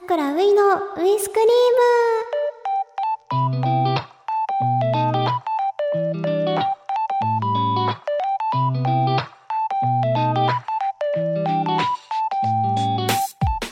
[0.00, 0.62] さくらういの
[0.96, 1.46] ウイスクリー
[3.34, 3.50] ム。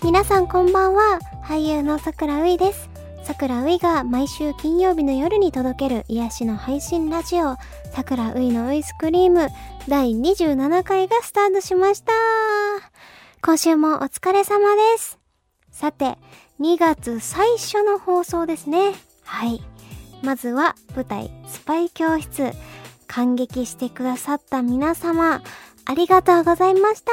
[0.04, 1.19] 皆さんこんばんは。
[1.43, 2.90] 俳優のさくらういです。
[3.24, 7.56] さくらういが毎週金曜日の夜に届ける癒しの配信ラジオ。
[7.95, 9.49] さくらういのウイスクリーム。
[9.88, 12.13] 第27回がスタートしました。
[13.42, 15.17] 今週もお疲れ様です。
[15.79, 16.19] さて
[16.59, 18.95] 2月最初の放送ですね。
[19.23, 19.62] はい。
[20.25, 22.51] まずは舞台スパイ教室
[23.07, 25.41] 感激してくださった皆様
[25.85, 27.12] ありがとうございました。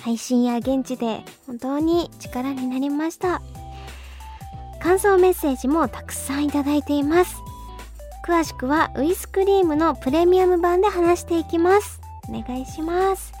[0.00, 3.42] 配信や現地で本当に力になりました。
[4.80, 7.36] 感想メッセージもたくさんいただいています。
[8.26, 12.00] 詳しくはウイスクリームのプレミアム版で話していきます。
[12.30, 13.34] お願いします。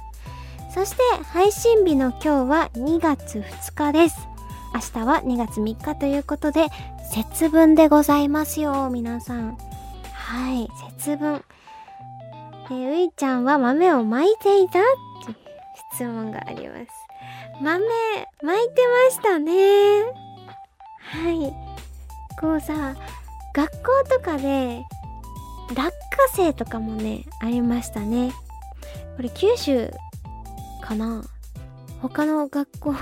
[0.78, 4.27] そして配信日の今日は2月2日です。
[4.78, 6.68] 明日は2月3日ということで
[7.12, 9.58] 節分でございますよ皆さん。
[10.12, 11.42] はい節分。
[12.70, 14.82] えー、ういちゃんは豆を巻いていたっ
[15.26, 15.36] ていう
[15.94, 16.86] 質問があります。
[17.60, 17.80] 豆
[18.40, 20.04] 巻いてましたね。
[21.00, 21.52] はい。
[22.40, 22.94] こうさ
[23.52, 24.84] 学校とかで
[25.74, 25.92] 落花
[26.36, 28.30] 生とかもねありましたね。
[29.16, 29.92] これ九州
[30.82, 31.24] かな？
[32.00, 32.94] 他の学校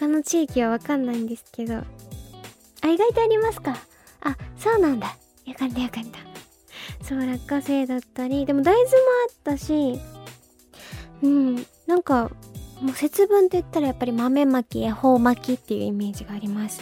[0.00, 1.74] 他の地域はわかんないんですけど
[2.80, 3.76] あ意外とありますか？
[4.22, 5.14] あそうなんだ。
[5.44, 7.04] よかったよかった。
[7.04, 8.46] そう落花生だったり。
[8.46, 8.96] でも大豆も
[9.28, 10.00] あったし
[11.22, 11.56] うん。
[11.86, 12.30] なんか
[12.80, 16.80] もう節分って言ったらやっぱり豆まき恵方巻きっていうイメージがあります。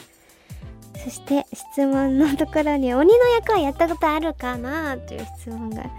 [0.95, 5.91] そして質問のところに鬼の役はやったことあるかなという質問が。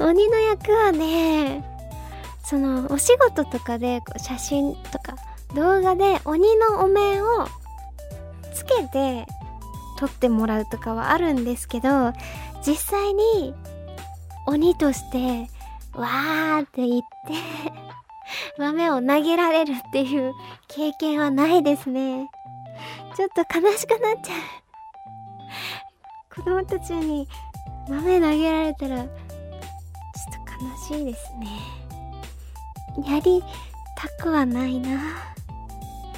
[0.00, 1.62] 鬼の役はね
[2.42, 5.14] そのお仕事とかでこう写真とか
[5.54, 7.46] 動画で鬼のお面を
[8.54, 9.26] つけて
[9.98, 12.12] 撮ってもらうとかはあるんですけど
[12.66, 13.54] 実際に
[14.46, 15.48] 鬼として
[15.94, 17.34] わーって言って
[18.58, 20.32] 豆を投げられるっていう
[20.68, 22.28] 経験はないですね。
[23.14, 24.40] ちょっと悲しくなっちゃう。
[26.34, 27.28] 子供たちに
[27.88, 29.08] 豆投げられたらちょっ
[30.88, 31.46] と悲しいですね。
[33.06, 33.44] やり
[33.96, 35.31] たくはないな。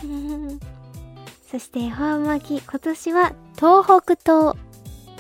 [1.51, 4.57] そして恵方巻き今年は東北東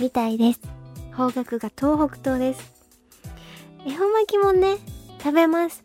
[0.00, 0.60] みたいです。
[1.12, 2.72] 方角が東北東です。
[3.86, 4.76] 恵方巻きもね
[5.18, 5.82] 食べます。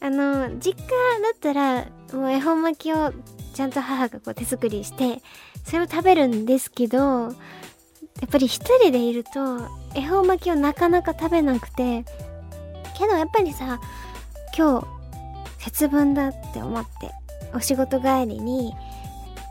[0.00, 0.88] あの実家
[1.22, 3.12] だったらもう恵方巻きを
[3.54, 5.22] ちゃんと母がこう手作りして
[5.64, 7.32] それを食べるんですけどやっ
[8.30, 9.30] ぱり一人でいると
[9.94, 12.04] 恵方巻きをなかなか食べなくて
[12.98, 13.80] けどやっぱりさ
[14.56, 14.86] 今日
[15.58, 17.10] 節分だって思って
[17.54, 18.74] お仕事帰りに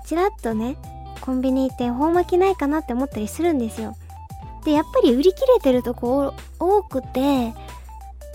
[0.06, 0.78] ちらっとね
[1.22, 3.96] コンビニ行って恵方巻きないかなって思ったりするんですよ。
[4.66, 7.54] でやっぱり売り切れてるとこ多くて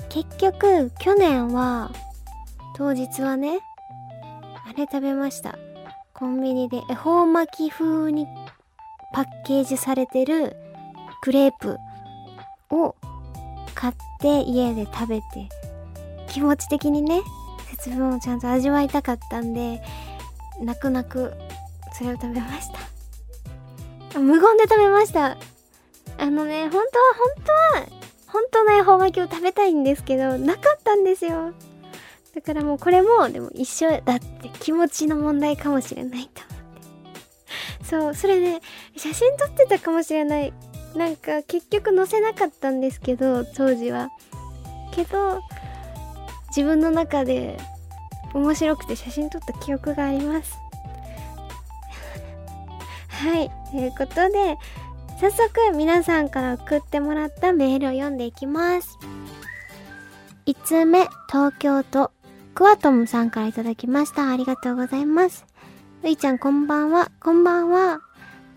[0.09, 1.91] 結局去年は
[2.77, 3.61] 当日はね
[4.67, 5.59] あれ食べました。
[6.15, 8.27] コンビニで恵方巻き風に
[9.12, 10.56] パッケージされてる
[11.23, 11.79] クレープ
[12.71, 12.97] を
[13.75, 15.49] 買って家で食べて
[16.29, 17.23] 気持ち的にね
[17.78, 19.81] 節分をちゃんと味わいたかったんで
[20.61, 21.33] 泣く泣く
[21.93, 22.69] それを食べまし
[24.12, 24.19] た。
[24.19, 25.37] 無言で食べました。
[26.19, 26.84] あのね本当は
[27.17, 27.87] 本当は
[28.27, 31.53] 本当の恵方巻きを食べたいんですけどなかったんですよ。
[32.34, 36.62] だからもうこれもでも一緒だって気持ちの問題かもしれないと思っ
[37.81, 37.84] て。
[37.84, 38.61] そうそれで
[38.97, 40.53] 写真撮ってたかもしれない。
[40.94, 44.09] なんか結局載せなかったんですけど当時は。
[44.93, 45.41] けど
[46.59, 47.57] 自分の中で
[48.35, 50.59] 面白くて写真撮った記憶があります
[53.07, 54.59] はいということで
[55.21, 58.99] 早速皆さんから送ってもらったメールを読んでいきます
[60.47, 62.11] 1通目東京都
[62.57, 64.29] クワトムさんからいただきました。
[64.29, 65.47] ありがとうございます。
[66.03, 67.13] ういちゃんこんばんは。
[67.21, 68.00] こんばんは。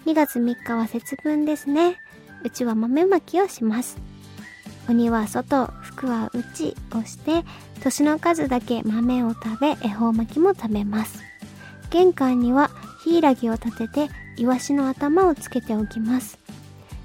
[0.08, 1.98] 2月3日は節分ですね。
[2.44, 4.11] うちは豆まきをします。
[4.88, 7.44] 鬼は外、服は内をして、
[7.81, 11.19] 年の数だけ豆を食べ、恵方巻きも食べます。
[11.89, 12.72] 玄関には
[13.04, 16.39] ヒイラギを立てて、イワシの頭をつけておきます。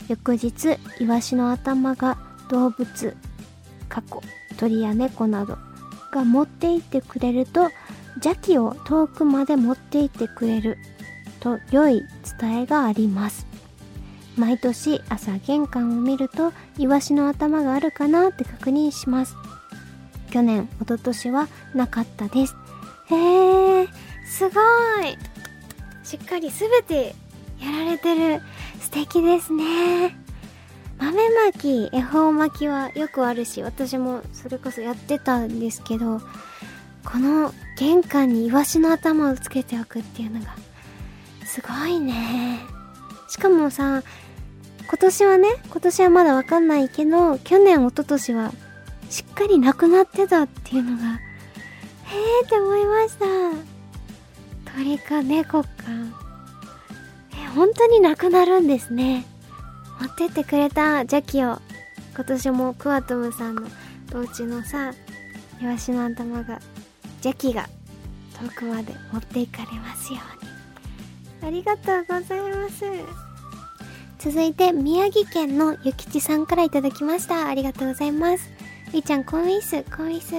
[0.09, 2.19] 翌日、イワシの頭が
[2.49, 3.17] 動物、
[3.89, 4.23] 過去、
[4.57, 5.59] 鳥や猫など
[6.13, 7.71] が持って行ってくれると
[8.17, 10.79] 邪気を遠くまで持って行ってくれる
[11.41, 12.03] と良い
[12.41, 13.47] 伝えがあります
[14.37, 19.35] 毎年朝玄関を見るとイワシの頭があるかなって確認します。
[20.31, 22.57] 去年一昨年はなかったです。
[23.11, 23.89] へえ
[24.27, 24.61] すご
[25.03, 25.17] い。
[26.05, 27.15] しっかり全て
[27.61, 28.43] やられてる。
[28.81, 30.17] 素敵ですね。
[30.99, 36.21] 豆巻き恵方巻きはよくあるし私もそれこそやってたんですけど
[37.05, 40.55] この玄関にイワシの頭をつけておくっていうのが
[41.45, 42.61] すごいね。
[43.29, 44.03] しかもさ
[44.89, 48.53] 今年はね今年はまだわかんないけど去年一昨年は
[49.11, 53.27] しっかりなくなってたっていうのがへえって思いました。
[54.77, 55.69] 鳥か猫か。
[57.33, 59.25] え本当になくなるんですね。
[60.01, 61.59] 持ってってくれた邪気を
[62.15, 63.63] 今年もクワトムさんの
[64.15, 64.93] お家のさ
[65.61, 66.61] イワシの頭が
[67.25, 67.69] 邪気が
[68.41, 71.49] 遠くまで持っていかれますように。
[71.49, 73.26] ありがとうございます。
[74.19, 77.47] 続いて宮城県のゆきちさんからいただきました。
[77.49, 78.51] ありがとうございます。
[78.93, 80.35] いちゃんコンウィスコンウィス。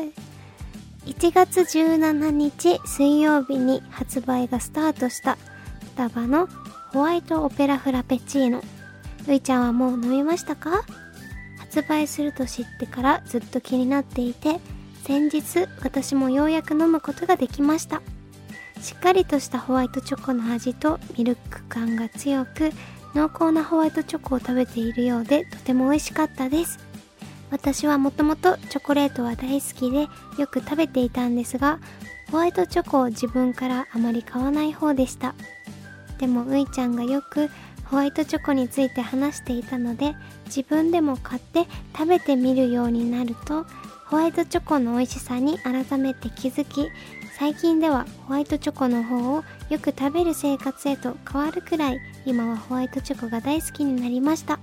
[1.06, 6.48] 1月17日水曜日に発売がスタートしたスタバの
[6.92, 8.62] ホワイトオペラフラペチーノ。
[9.28, 10.84] ういちゃんはもう飲みましたか？
[11.60, 14.60] 発売すると知ってからずっと気になっていて
[15.04, 18.02] 先日私もようやく飲むことができました。
[18.82, 22.72] しっかりとしたホワイトチョコの味とミルク感が強く
[23.18, 26.78] 濃厚なホワイトチョコを食べているようでとても美味しかったです。
[27.50, 31.80] 私はもともとチョコレートは大好きでよく食べていたんですが
[32.30, 35.34] ホワイトチョコを自分からあまり買わない方でした。
[36.20, 37.50] でもういちゃんがよく
[37.86, 40.14] ホワイトチョコについて話していたので
[40.46, 41.66] 自分でも買って
[41.98, 43.66] 食べてみるようになると
[44.06, 46.88] ホワイトチョコの美味しさに改めて気づき
[47.40, 54.60] 最近ではホワイトチョコの方をよく食べる生活へと変わるくらい今はホワイトチョコが大好きになりました。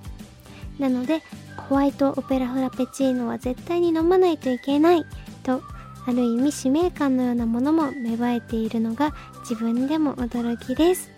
[0.79, 1.23] なので
[1.69, 5.05] ホワイトオペラフラペチーノは絶対に飲まないといけない
[5.43, 5.63] と
[6.07, 11.11] ある意味使命感のようなものも芽生えているのが自分でも驚きです。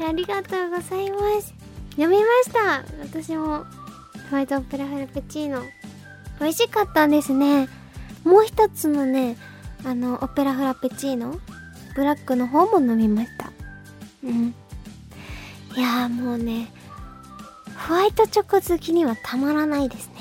[0.00, 1.54] ありがとうございます。
[1.92, 2.84] 読みました。
[3.02, 3.64] 私も
[4.30, 5.62] ホワイトオペラフラペチーノ
[6.38, 7.68] 美味しかったんですね。
[8.24, 9.36] もう一つのね
[9.84, 11.40] あのオペラフラペチーノ
[11.94, 13.50] ブラックの方も飲みました。
[14.22, 14.54] うん。
[15.76, 16.72] いやもうね
[17.86, 20.14] ホワイトチョコ好きにはたまらないですね。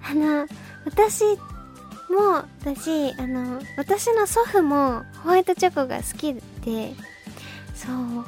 [0.02, 0.46] あの
[0.86, 1.24] 私
[2.10, 6.34] もだしあの私の祖父もホワイトチョコが好き
[6.64, 6.94] で
[7.74, 8.24] そう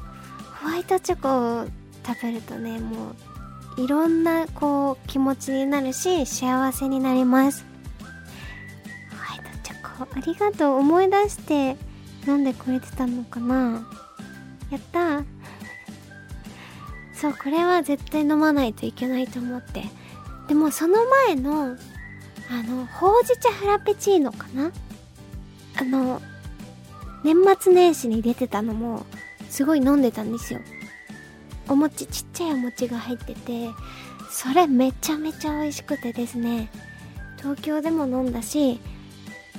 [0.63, 1.67] ホワイトチョコを
[2.07, 3.13] 食べるとねも
[3.79, 7.65] ういろんなこう気持ちになるし幸せになります。
[9.11, 10.77] ホワイトチョコありがとう。
[10.77, 11.77] 思い出して
[12.27, 13.83] 飲んでくれてたのかな。
[14.71, 15.23] やった。
[17.15, 19.85] そうこれは絶対飲まないといけないと思って。
[20.49, 21.77] でもその前の
[22.51, 24.73] あのほうじ茶フラペチーノかな？
[25.81, 26.21] あの
[27.25, 29.07] 年末年始に出てたのも
[29.49, 30.61] すごい飲んでたんですよ。
[31.69, 33.71] お餅ちっちゃいお餅が入ってて
[34.31, 36.69] それめちゃめちゃ美味しくてですね。
[37.39, 38.81] 東京でも飲んだし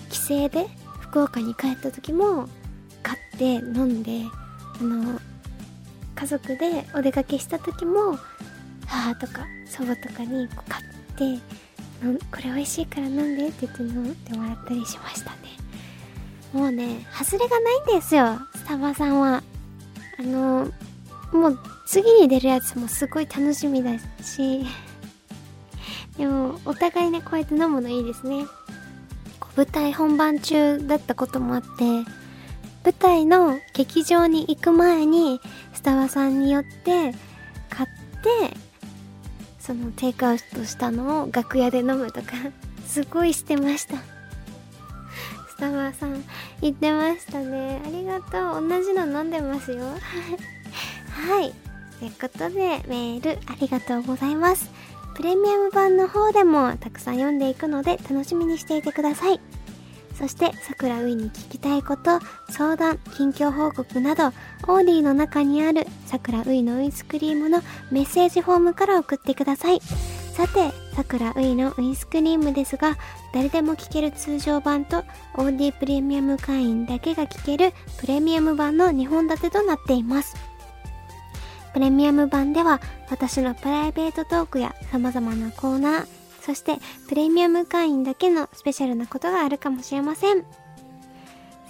[0.10, 0.68] 帰省で
[1.00, 2.48] 福岡に帰った時も
[3.02, 4.22] 買って飲んで
[4.82, 5.20] あの
[6.16, 8.18] 家族でお出かけした時も
[8.88, 11.42] 母とか祖母とかにこう買って
[12.32, 13.48] これ美味しいから飲んで？
[13.48, 15.38] って言って飲んでもらったりしましたね。
[16.54, 19.44] もうね外れがないんですよスタバさんは。
[20.20, 20.72] あの
[21.34, 24.66] もう次に出るやつもすごい楽しみだし。
[26.18, 28.46] でもお互いねこうやって飲むのいいですね。
[29.56, 31.68] 舞台本番中だったこともあって
[32.86, 35.42] 舞台の劇場に行く前に
[35.74, 37.16] スタバさんによって
[37.68, 37.90] 買っ
[38.22, 38.56] て
[39.60, 42.34] そのテイクアウトしたのを楽屋で飲むとか
[42.86, 43.98] すごいしてました。
[45.50, 46.24] スタバさん
[46.62, 47.82] 言ってましたね。
[47.84, 48.70] ありがとう。
[48.70, 49.86] 同じの飲んでますよ。
[51.10, 51.54] はい。
[51.98, 54.70] ということでメールありがとうございます。
[55.16, 59.40] プレミアム版の方でもたくさん読んでいくので楽しみにしていてください。
[60.18, 62.20] そして、桜ウィに聞きたいこと、
[62.50, 64.28] 相談、近況報告など、
[64.68, 69.82] オーディの中にある桜ウィのウイスクリームのメッセージフォームから送ってください。
[69.82, 72.98] さて、桜ウィのウイスクリームですが、
[73.34, 75.04] 誰でも聞ける通常版と、
[75.36, 80.36] オーディプレミアム会員だけが聞けるプレミアム版の2本立てとなっています。
[81.74, 82.80] プレミアム版では、
[83.10, 86.15] 私のプライベートトークや様々なコーナー、
[86.46, 90.46] そしてプレミアム会員だけのスペシャルなことがあるかもしれません。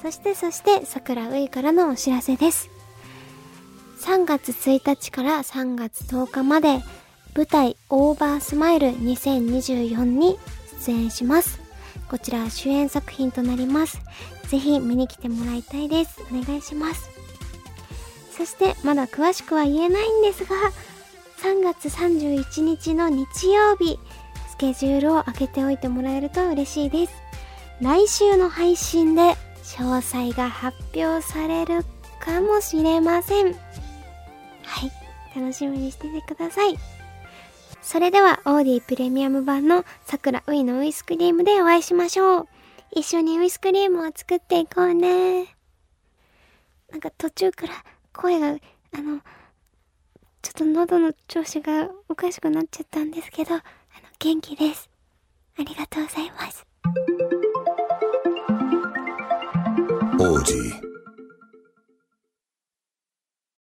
[0.02, 2.70] そしてそして桜ういからのお知らせです。
[4.02, 6.84] 3月1日から3月10日まで
[7.36, 10.38] 舞台オーバースマイル2024に
[10.86, 11.62] 出演します。
[12.10, 14.02] こちら主演作品となります。
[14.50, 16.22] ぜひ見に来てもらいたいです。
[16.30, 17.10] お願いします。
[18.38, 20.56] そしてまだ詳しくは言えないんですが、
[21.38, 24.00] 3月31日の日曜日、
[24.56, 27.14] スケジュールを開けておいてもらえると嬉しいです。
[27.82, 31.84] 来週の配信で詳細が発表される
[32.22, 33.48] かもしれません。
[33.48, 33.52] は
[34.86, 34.92] い。
[35.36, 36.78] 楽しみにしててください。
[37.82, 42.48] それでは、オーディプレミアム版の桜ウイのウイスクリームでお会いしましょう。
[42.94, 45.54] 一緒にウイスクリームを作っていこうね。
[46.92, 47.74] なんか途中から
[48.14, 49.20] 声が、あの、
[50.42, 53.56] ちょっと喉の調子がおかしくなっちゃったんですけど、
[54.20, 54.90] 元気です。
[55.58, 56.66] ありがとうございます。
[60.20, 60.54] 王子